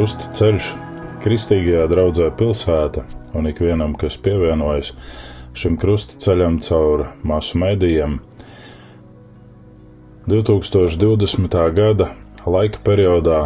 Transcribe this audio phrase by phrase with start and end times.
[0.00, 0.66] Krusta ceļš,
[1.20, 3.02] kristīgajā draudzē pilsēta
[3.36, 4.94] un ikvienam, kas pievienojas
[5.52, 8.14] šim krusta ceļam caur masu medijiem.
[10.24, 11.58] 2020.
[11.76, 12.08] gada
[12.48, 13.42] laika periodā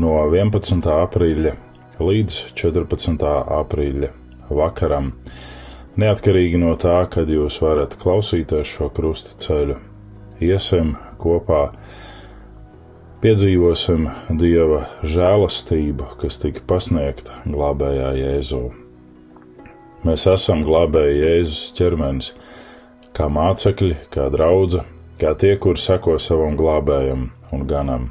[0.00, 0.88] no 11.
[0.88, 1.52] aprīļa
[2.00, 3.28] līdz 14.
[3.60, 4.08] aprīļa
[4.48, 5.12] vakaram,
[6.00, 9.76] neatkarīgi no tā, kad jūs varat klausīties šo krusta ceļu,
[10.48, 11.66] iesim kopā
[13.20, 14.06] piedzīvosim
[14.40, 18.60] Dieva žēlastību, kas tika pasniegta glābējā Jēzū.
[20.08, 22.30] Mēs esam glābēji Jēzus ķermenis,
[23.16, 24.80] kā mācekļi, kā draugi,
[25.20, 28.08] kā tie, kur seko savam glābējam un ganam.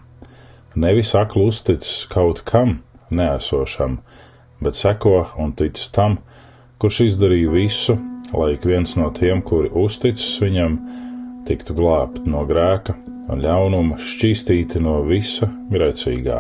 [0.78, 2.78] Nevis aklu uzticis kaut kam
[3.10, 3.98] neesošam,
[4.62, 6.20] bet seko un tic tam,
[6.78, 7.98] kurš izdarīja visu,
[8.38, 10.78] lai ik viens no tiem, kuri uzticis viņam,
[11.50, 12.94] tiktu glābt no grēka
[13.30, 16.40] un ļaunuma šķīstīti no visa grēcīgā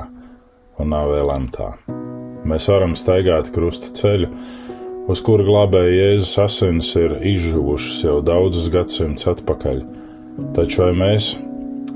[0.80, 1.73] un nāvē lemtā.
[2.50, 4.30] Mēs varam staigāt krusta ceļu,
[5.11, 9.82] uz kura glābēja Jēzus asins ir izžuvušas jau daudzus gadsimtus atpakaļ,
[10.55, 11.33] taču vai mēs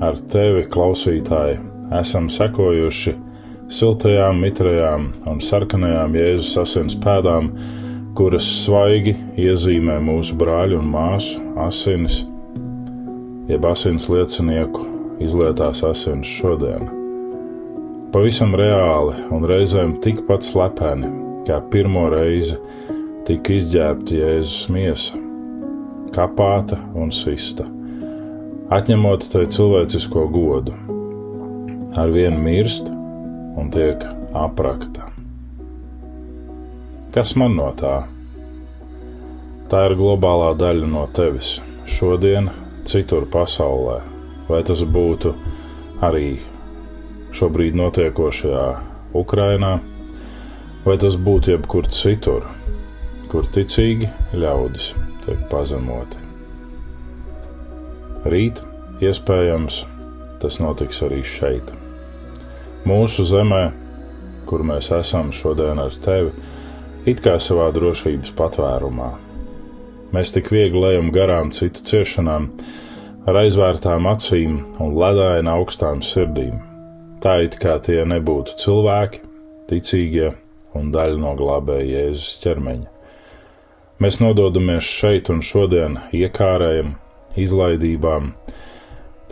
[0.04, 1.60] ar tevi, klausītāji,
[2.00, 3.14] esam sekojuši
[3.72, 7.50] siltajām, mitrajām un sarkanajām Jēzus asins pēdām,
[8.14, 12.22] kuras svaigi iezīmē mūsu brāļu un māsu asinis,
[13.48, 14.86] jeb asins liecinieku
[15.22, 16.88] izlietās asins šodien.
[18.14, 21.10] Pavisam reāli un reizēm tikpat slepeni,
[21.44, 22.56] kā pirmo reizi
[23.28, 25.18] tika izģērbta Jēzus miesa,
[26.14, 27.66] kapāta un sista,
[28.72, 30.76] atņemot tai cilvēcisko godu.
[31.98, 34.02] Ar vienu mirst un tiek
[34.34, 35.10] aprakta.
[37.14, 38.00] Kas man no tā?
[39.70, 41.56] Tā ir globālā daļa no tevis,
[41.86, 42.50] šodien
[42.88, 44.00] citur pasaulē,
[44.48, 45.32] vai tas būtu
[46.04, 46.36] arī
[47.34, 48.66] šobrīd notiekošajā
[49.16, 49.78] Ukrainā,
[50.84, 52.46] vai tas būtu jebkur citur,
[53.32, 54.92] kur ticīgi ļaudis
[55.24, 56.20] tiek pazemoti.
[58.28, 58.60] Rīt,
[59.04, 59.82] iespējams,
[60.40, 61.72] tas notiks arī šeit.
[62.88, 63.64] Mūsu zemē,
[64.48, 66.32] kur mēs esam šodien ar tevi,
[67.08, 69.12] it kā savā drošības patvērumā
[70.14, 72.44] Mēs tik viegli lejam garām citu ciešanām,
[73.26, 76.60] ar aizvērtām acīm un ledaina augstām sirdīm.
[77.24, 79.22] Tā it kā tie nebūtu cilvēki,
[79.70, 80.28] ticīgie
[80.78, 82.92] un daļa no glābēja Jēzus ķermeņa.
[84.04, 86.92] Mēs nododamies šeit un šodien iekārējam,
[87.40, 88.28] izlaidībām,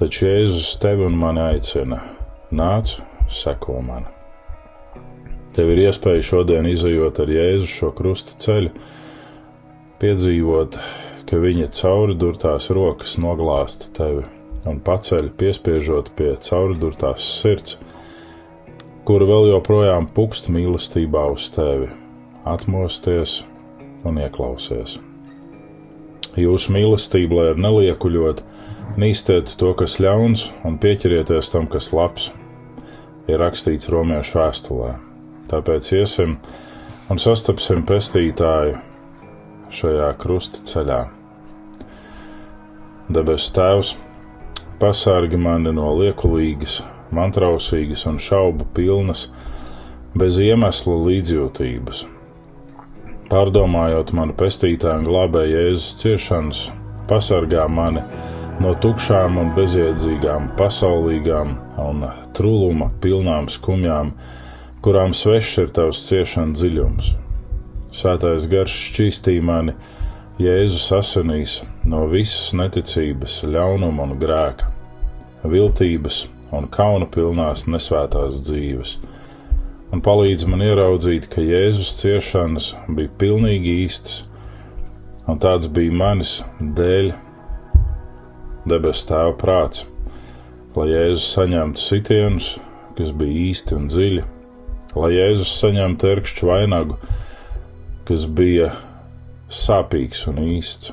[0.01, 2.01] taču Jēzus tevi un mani aicina:
[2.51, 2.97] nāc,
[3.31, 4.09] seko man.
[5.55, 8.73] Tev ir iespēja šodien izējot ar Jēzu šo krusta ceļu
[10.03, 10.77] piedzīvot,
[11.31, 14.25] ka viņa cauridurtās rokas noglāsta tevi
[14.67, 17.79] un paceļ, piespiežot pie cauridurtās sirds,
[19.07, 21.89] kura vēl joprojām pukst mīlestībā uz tevi,
[22.47, 23.41] atmosties
[24.07, 24.99] un ieklausies.
[26.39, 28.45] Jūsu mīlestība, lai ir neliekuļot,
[28.99, 32.31] nīstiet to, kas ļauns, un pieķerieties tam, kas labs,
[33.31, 34.95] ir rakstīts Romiešu vēstulē.
[35.53, 36.39] Tāpēc iesim
[37.13, 38.81] un sastapsim pestītāju
[39.73, 41.01] šajā krusta ceļā.
[43.13, 43.95] Debes Tēvs,
[44.81, 46.81] pasargi mani no liekulīgas,
[47.15, 49.27] mantrausīgas un šaubu pilnas,
[50.19, 52.05] bez iemesla līdzjūtības.
[53.33, 56.63] Pārdomājot manu pestītāju un glābēju Jēzus ciešanas,
[57.09, 58.05] pasargā mani
[58.63, 64.13] no tukšām un bezjēdzīgām, pasaulīgām un trūluma pilnām skumjām,
[64.85, 67.17] kurām svešs ir tavs ciešana dziļums
[67.93, 69.75] Svētais garš šķīstīja mani.
[70.41, 74.71] Jēzus asinīs no visas neticības, ļaunuma un grēka,
[75.45, 76.23] viltības
[76.57, 78.95] un kauna pilnās nesvētās dzīves,
[79.93, 84.23] un palīdz man ieraudzīt, ka Jēzus ciešanas bija pilnīgi īstas,
[85.29, 87.13] un tāds bija manis dēļ
[88.73, 89.85] debes tēva prāts,
[90.77, 92.55] lai Jēzus saņemtu sitienus,
[92.97, 94.25] kas bija īsti un dziļi,
[94.97, 96.99] lai Jēzus saņemtu terkšķu vainagu,
[98.09, 98.73] kas bija
[99.53, 100.93] sāpīgs un īsts,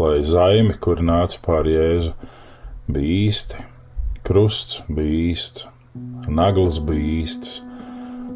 [0.00, 2.12] lai zaimi, kur nāca pār Jēzu,
[2.90, 3.62] bija īsti,
[4.26, 5.66] krusts bija īsts,
[6.28, 7.62] naglas bija īstas,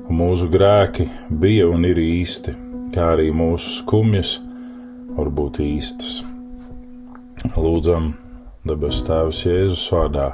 [0.08, 2.56] un mūsu grēki bija un ir īsti,
[2.94, 4.38] kā arī mūsu skumjas
[5.18, 6.22] var būt īstas.
[7.58, 8.12] Lūdzam,
[8.66, 10.32] debes Tēvs Jēzus vārdā,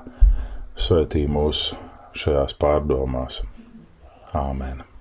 [0.77, 1.71] svētī mūs
[2.15, 3.43] šajās pārdomās.
[4.35, 4.94] Āmen!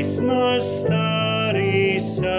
[0.00, 2.38] vismaz starīsā.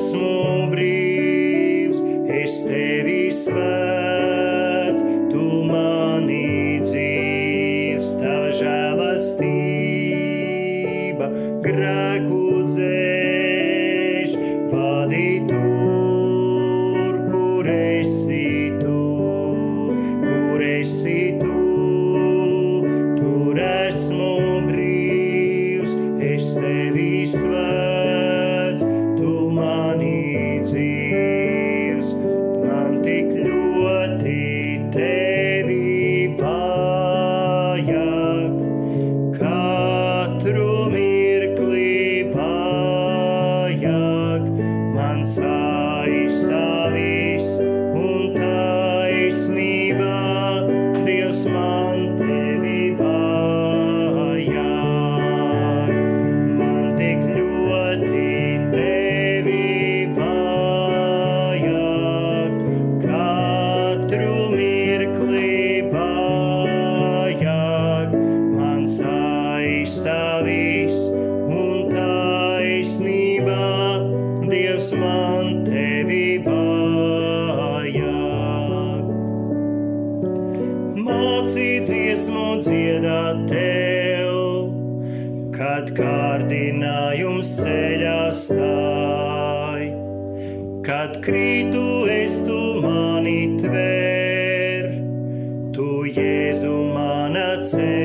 [0.00, 2.00] Esmu brīvs,
[2.40, 3.79] es tevi svēts,
[69.90, 70.98] saistāvis
[71.50, 73.66] un taisnībā,
[74.50, 77.90] Dievs man tevi vajag.
[81.06, 84.70] Mācīt dziesmu dziedāt tev,
[85.58, 89.90] kad kārdinājums ceļā stāj.
[90.86, 94.86] Kad krītu es tu mani tver,
[95.74, 97.99] tu Jēzu mana cerībā.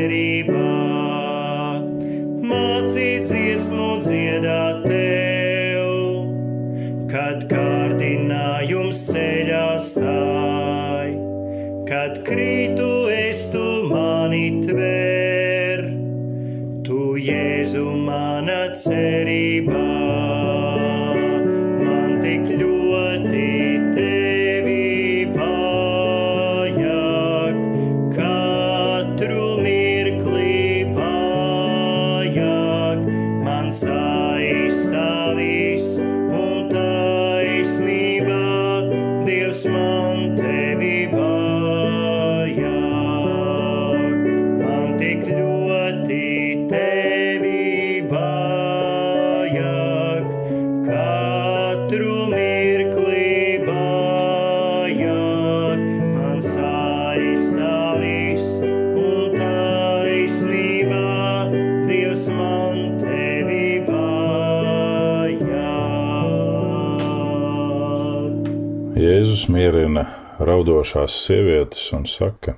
[4.06, 4.65] Dziesmu dziedāt
[39.64, 41.35] Dievs
[70.66, 72.56] raudošās sievietes un saka: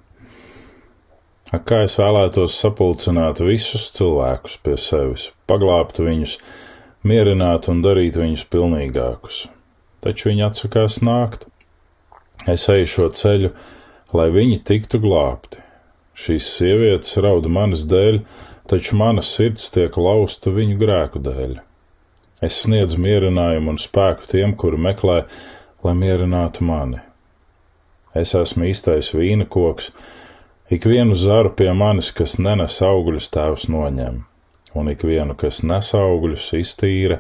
[1.52, 6.38] Ak, kā es vēlētos sapulcināt visus cilvēkus pie sevis, paglābt viņus,
[7.04, 9.48] mierināt un darīt viņus pilnīgākus.
[10.04, 11.48] Taču viņi atsakās nākt.
[12.48, 13.52] Es eju šo ceļu,
[14.14, 15.64] lai viņi tiktu glābti.
[16.16, 18.22] Šīs sievietes rauda manas dēļ,
[18.68, 21.60] taču mana sirds tiek lausta viņu grēku dēļ.
[22.44, 25.24] Es sniedzu mierinājumu un spēku tiem, kuri meklē,
[25.84, 27.07] lai mierinātu mani.
[28.18, 29.92] Es esmu īstais vīna koks,
[30.74, 34.24] ikvienu zaru pie manis, kas nenes augļus, tēvs noņem,
[34.78, 37.20] un ikvienu, kas nes augļus, iztīra,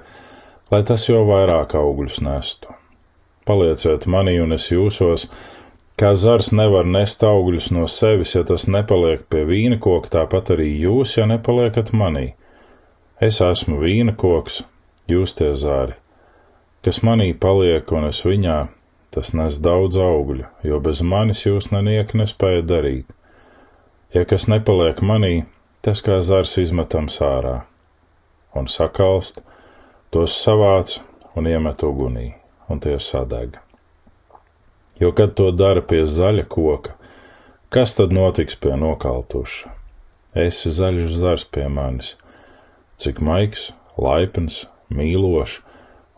[0.71, 2.73] lai tas jau vairāk augļus nestu.
[3.47, 5.27] Palieciet manī, un es jūsos,
[5.99, 10.71] kā zars nevar nest augļus no sevis, ja tas nepaliek pie vīna koka, tāpat arī
[10.81, 12.31] jūs, ja nepaliekat manī.
[13.23, 14.63] Es esmu vīna koks,
[15.09, 15.95] jūs tie zari.
[16.85, 18.57] Kas manī paliek un es viņā,
[19.17, 23.09] tas nes daudz augļu, jo bez manis jūs nenieki nespēja darīt.
[24.13, 25.47] Ja kas nepaliek manī,
[25.81, 27.63] tas kā zars izmetams ārā,
[28.53, 29.41] un sakalst,
[30.13, 30.99] tos savāc
[31.33, 32.27] un iemet ugunī,
[32.69, 33.57] un tie sadeg.
[35.01, 36.93] Jo, kad to dara pie zaļa koka,
[37.73, 39.73] kas tad notiks pie nokaltuša?
[40.37, 42.13] Esi zaļš zars pie manis,
[43.01, 45.63] cik maigs, laipns, mīlošs,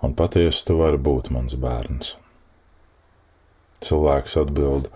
[0.03, 2.17] un patiesi tu vari būt mans bērns.
[3.85, 4.89] Cilvēks atbild: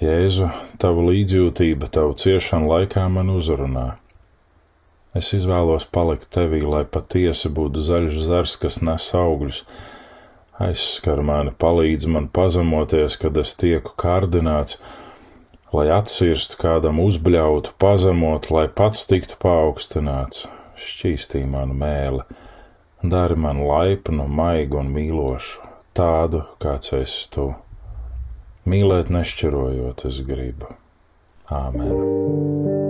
[0.00, 0.48] Jēzu,
[0.80, 3.88] tava līdzjūtība, tavu ciešanu laikā man uzrunā.
[5.16, 9.64] Es izvēlos palikt tevī, lai patiesi būtu zaļš zars, kas nes augļus.
[10.62, 14.78] Aizskar mani, palīdz man pazemoties, kad es tieku kārdināts,
[15.74, 20.46] lai atsirstu kādam uzbļautu, pazemot, lai pats tiktu paaugstināts.
[20.80, 22.22] Šķīstī manu mēli,
[23.02, 27.48] dari man laipnu, maigu un mīlošu, tādu, kāds esi tu.
[28.70, 30.70] Mīlēt nešķirojot, es gribu.
[31.50, 32.89] Āmen!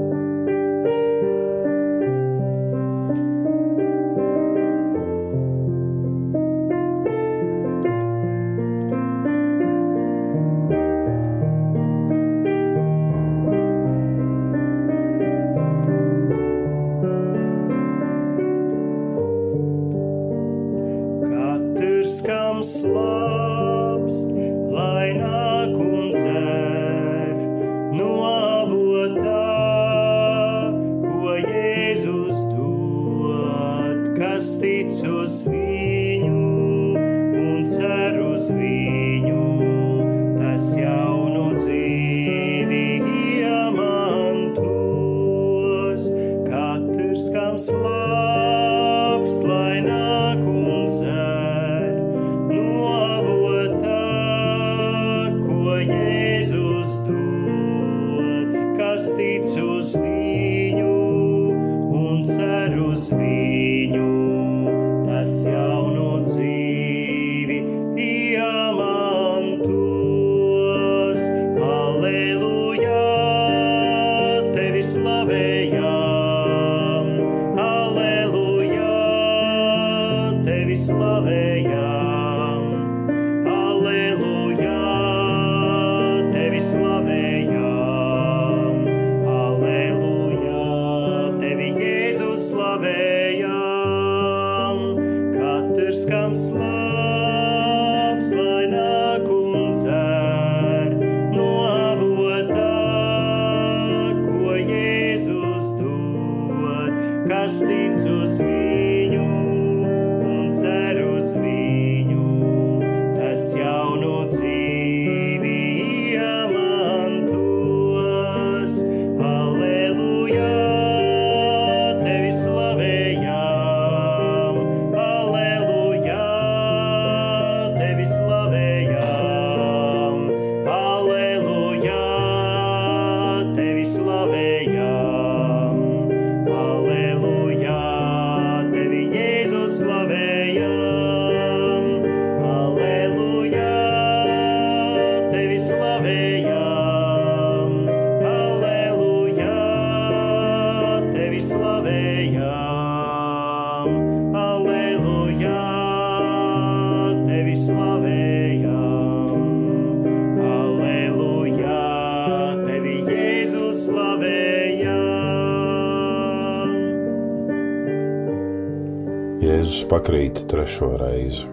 [170.11, 171.45] Pakrīt trešo reizi,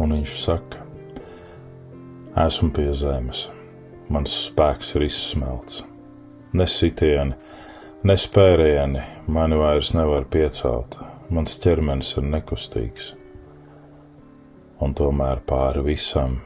[0.00, 0.78] un viņš saka:
[2.40, 3.42] Esmu pie zemes,
[4.08, 5.82] mans spēks ir izsmelts.
[6.56, 7.36] Ne sitieni,
[8.00, 10.96] ne spērieni mani vairs nevar piecelt,
[11.28, 13.10] mans ķermenis ir nekustīgs.
[14.80, 16.38] Un tomēr pāri visam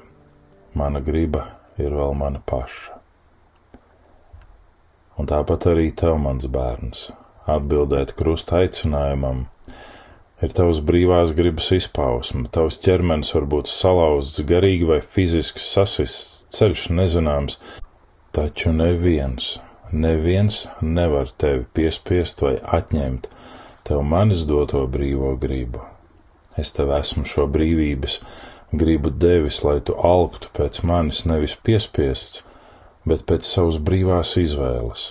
[0.75, 1.45] mana griba
[1.79, 2.99] ir vēl mana paša.
[5.15, 7.07] Un tāpat arī tev, mans bērns,
[7.47, 9.47] atbildēt krusta aicinājumam,
[10.45, 12.47] ir tavs brīvās gribas izpausme.
[12.53, 17.59] Tavs ķermenis var būt salauzts, garīgi vai fiziski sasists, ceļš nezināms,
[18.37, 19.59] taču neviens,
[19.93, 23.29] neviens nevar tevi piespiest vai atņemt
[23.91, 25.83] tev manis doto brīvo gribu.
[26.59, 28.21] Es tev esmu šo brīvības
[28.71, 32.45] gribu devis, lai tu alktu pēc manis nevis piespiests,
[33.09, 35.11] bet pēc savas brīvās izvēles.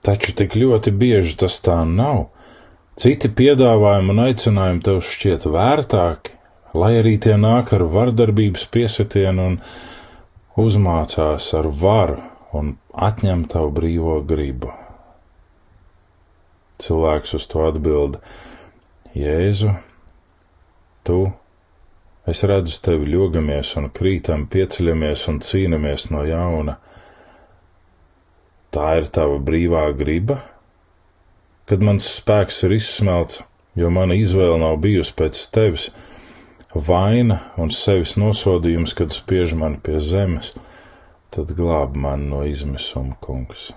[0.00, 2.30] Taču tik ļoti bieži tas tā nav.
[3.00, 6.34] Citi piedāvājumi un aicinājumi tev šķiet vērtāki,
[6.76, 9.56] lai arī tie nāk ar vardarbības piesitienu un
[10.60, 12.18] uzmācās ar varu
[12.60, 14.74] un atņem tavu brīvo gribu.
[16.84, 18.20] Cilvēks uz to atbild:
[19.16, 19.72] Jēzu,
[21.08, 21.22] tu,
[22.28, 26.76] es redzu tevi ļogamies un krītam, pieceļamies un cīnamies no jauna.
[28.76, 30.42] Tā ir tava brīvā griba,
[31.70, 33.44] kad mans spēks ir izsmelts,
[33.78, 35.90] jo mana izvēle nav bijusi pēc tevis,
[36.74, 40.56] vaina un sevis nosodījums, kad spiež mani pie zemes,
[41.30, 43.68] tad glāb mani no izmisuma, kungs.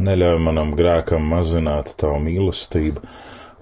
[0.00, 3.02] Neļauj manam grēkam mazināt tavu mīlestību,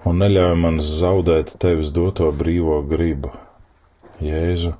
[0.07, 3.33] un neļauj man zaudēt tevis doto brīvo gribu.
[4.23, 4.71] Jēzu,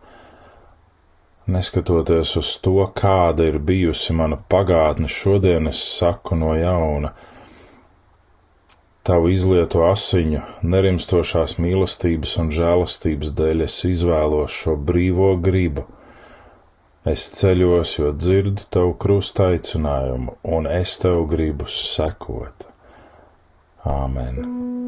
[1.52, 7.12] neskatoties uz to, kāda ir bijusi mana pagātne, šodien es saku no jauna,
[9.10, 15.88] Tavu izlieto asiņu, nerimstošās mīlestības un žēlastības dēļ es izvēlos šo brīvo gribu.
[17.10, 22.70] Es ceļos, jo dzirdu tavu krusta aicinājumu, un es tev gribu sekot.
[23.98, 24.44] Āmen!
[24.46, 24.79] Mm.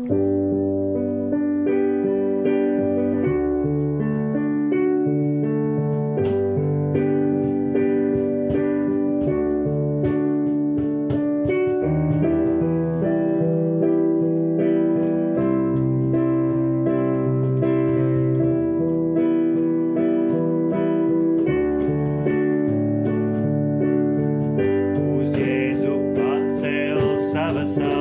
[27.79, 28.00] coração.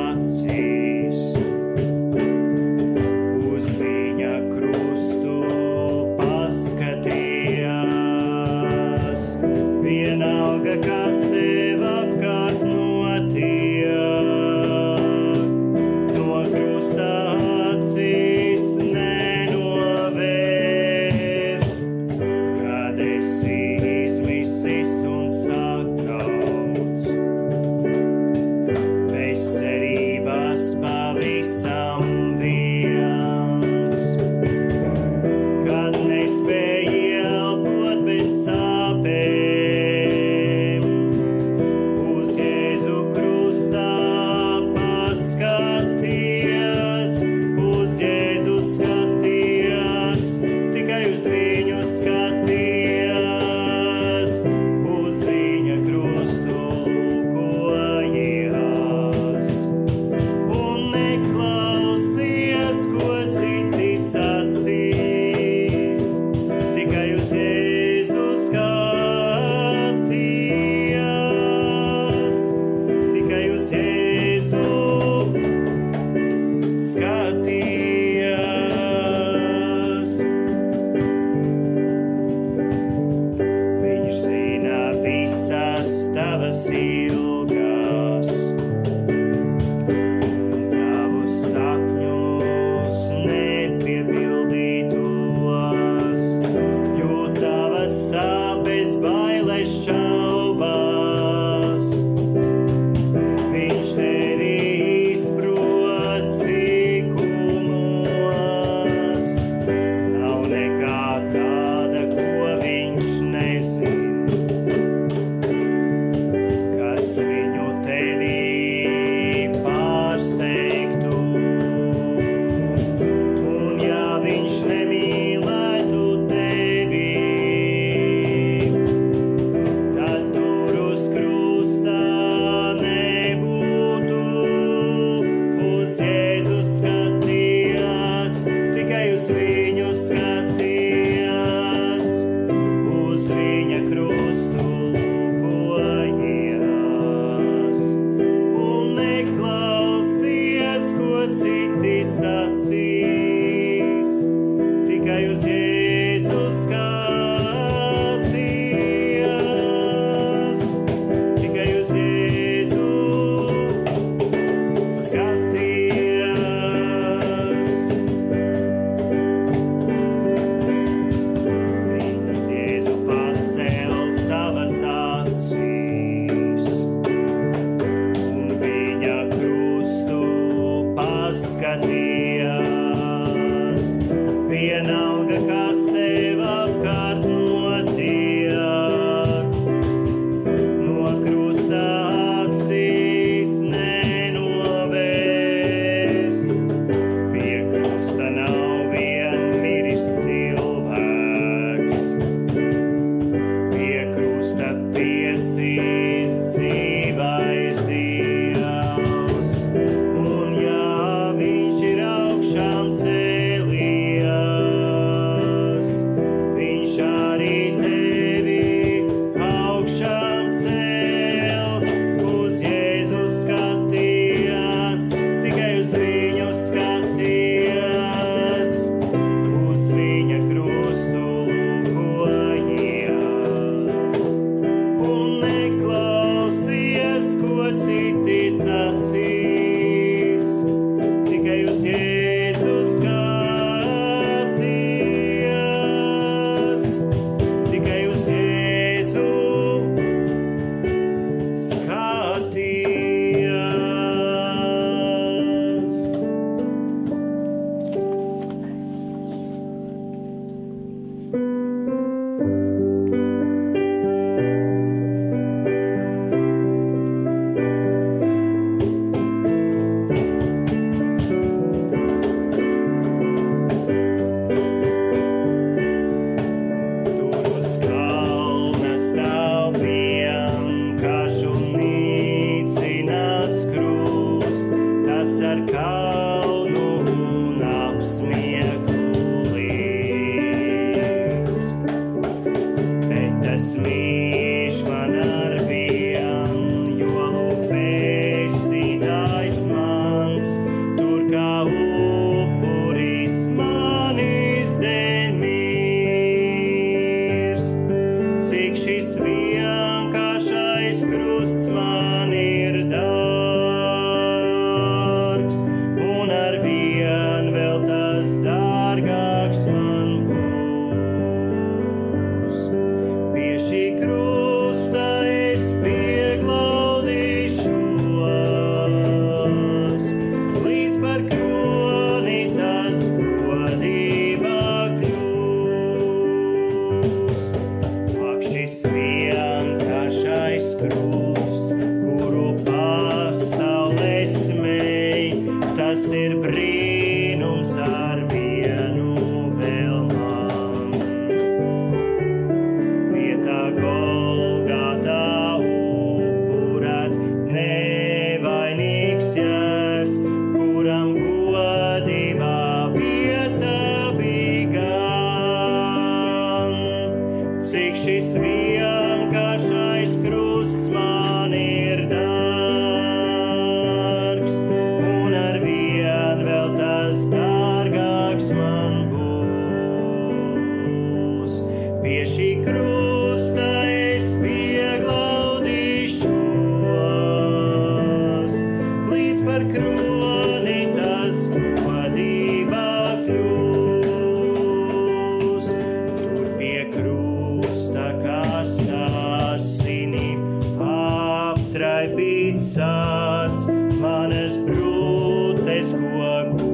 [404.31, 406.70] manas brūces koku.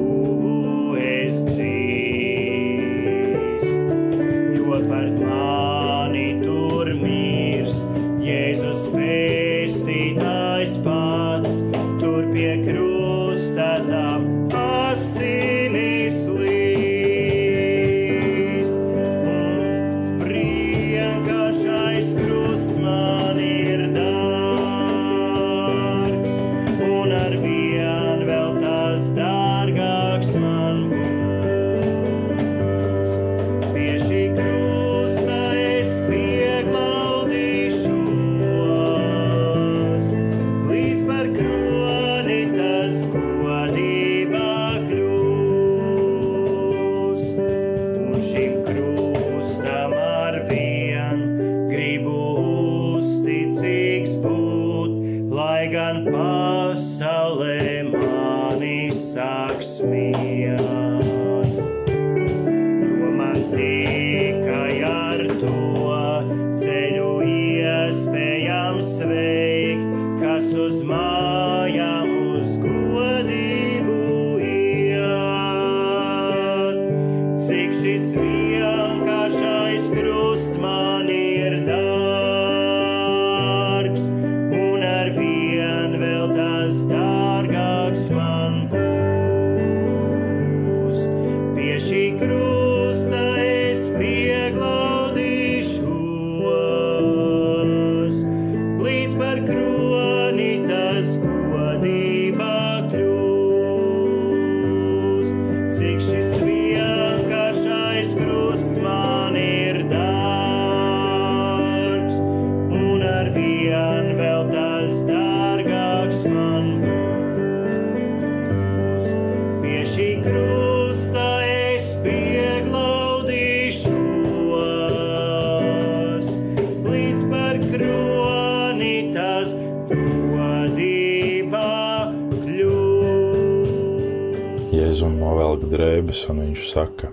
[134.88, 137.10] apsēž un novelk drēbes, un viņš saka: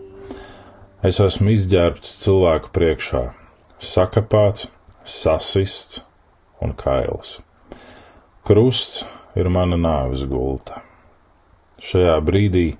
[1.03, 3.33] Es esmu izģērbts cilvēku priekšā,
[3.79, 4.69] sakapāts,
[5.03, 5.99] sasists
[6.63, 7.41] un kails.
[8.47, 9.03] Krusts
[9.35, 10.79] ir mana nāves gulta.
[11.83, 12.77] Šajā brīdī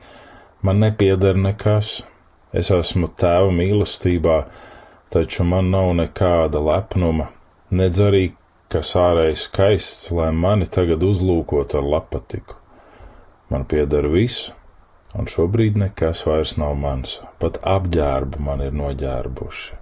[0.64, 2.06] man nepieder nekas,
[2.54, 4.46] es esmu tēva mīlestībā,
[5.12, 7.34] taču man nav nekāda lepnuma,
[7.70, 8.30] nedz arī
[8.72, 12.56] kas ārēji skaists, lai mani tagad uzlūkot ar lapatiku.
[13.52, 14.54] Man pieder viss,
[15.16, 19.82] un šobrīd nekas vairs nav mans, pat apģērbu man ir noģērbuši.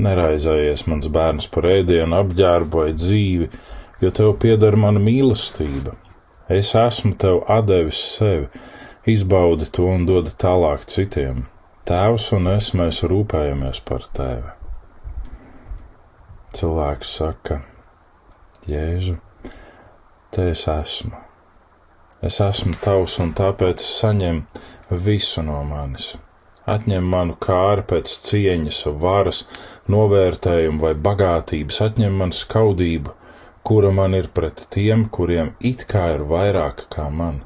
[0.00, 3.50] Neraizējies mans bērns par ēdienu, apģērbu vai dzīvi,
[4.00, 5.94] jo tev pieder mana mīlestība.
[6.50, 8.48] Es esmu tev devis sevi,
[9.06, 11.44] izbaudi to un dod tālāk citiem.
[11.86, 14.54] Tēvs un es mēs rūpējamies par tevi.
[16.54, 17.62] Cilvēks saka,
[18.66, 19.18] Jēzu,
[20.34, 21.29] te es esmu
[22.20, 24.42] Es esmu tavs un tāpēc saņem
[25.06, 26.10] visu no manis.
[26.68, 29.38] Atņem manu kāru pēc cieņas, varas,
[29.88, 33.14] novērtējumu vai bagātības, atņem man skaudību,
[33.64, 37.40] kura man ir pret tiem, kuriem it kā ir vairāk kā man.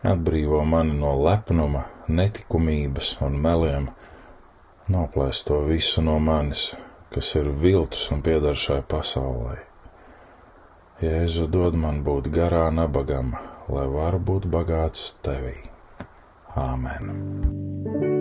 [0.00, 3.90] Atbrīvo mani no lepnuma, netikumības un meliem,
[4.88, 6.70] noplēs to visu no manis,
[7.12, 9.60] kas ir viltus un piedar šai pasaulē.
[11.04, 13.36] Jēzu dod man būt garā nabagam,
[13.72, 15.56] lai varu būt bagāts tevī.
[16.58, 18.17] Āmen!